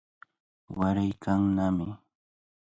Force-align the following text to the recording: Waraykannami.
Waraykannami. 0.77 1.89